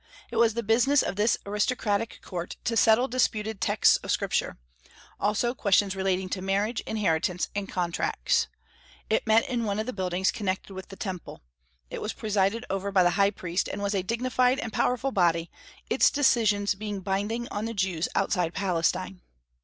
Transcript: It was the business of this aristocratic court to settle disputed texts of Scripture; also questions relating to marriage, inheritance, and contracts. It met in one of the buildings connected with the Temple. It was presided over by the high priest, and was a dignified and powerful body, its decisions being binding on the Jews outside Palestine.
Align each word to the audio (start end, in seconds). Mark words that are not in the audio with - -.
It 0.31 0.37
was 0.37 0.55
the 0.55 0.63
business 0.63 1.03
of 1.03 1.15
this 1.15 1.37
aristocratic 1.45 2.21
court 2.23 2.55
to 2.63 2.75
settle 2.75 3.07
disputed 3.07 3.61
texts 3.61 3.97
of 3.97 4.09
Scripture; 4.09 4.57
also 5.19 5.53
questions 5.53 5.95
relating 5.95 6.27
to 6.29 6.41
marriage, 6.41 6.81
inheritance, 6.87 7.49
and 7.53 7.69
contracts. 7.69 8.47
It 9.11 9.27
met 9.27 9.47
in 9.47 9.63
one 9.63 9.77
of 9.79 9.85
the 9.85 9.93
buildings 9.93 10.31
connected 10.31 10.73
with 10.73 10.87
the 10.87 10.95
Temple. 10.95 11.43
It 11.91 12.01
was 12.01 12.13
presided 12.13 12.65
over 12.67 12.91
by 12.91 13.03
the 13.03 13.11
high 13.11 13.29
priest, 13.29 13.67
and 13.67 13.79
was 13.83 13.93
a 13.93 14.01
dignified 14.01 14.57
and 14.57 14.73
powerful 14.73 15.11
body, 15.11 15.51
its 15.87 16.09
decisions 16.09 16.73
being 16.73 17.01
binding 17.01 17.47
on 17.49 17.65
the 17.65 17.75
Jews 17.75 18.09
outside 18.15 18.55
Palestine. 18.55 19.21